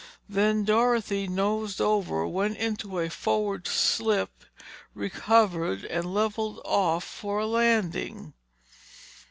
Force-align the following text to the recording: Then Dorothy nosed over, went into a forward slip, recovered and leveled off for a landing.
Then 0.27 0.63
Dorothy 0.63 1.27
nosed 1.27 1.79
over, 1.79 2.25
went 2.25 2.57
into 2.57 2.97
a 2.97 3.07
forward 3.07 3.67
slip, 3.67 4.45
recovered 4.95 5.85
and 5.85 6.11
leveled 6.11 6.59
off 6.65 7.03
for 7.03 7.37
a 7.37 7.45
landing. 7.45 8.33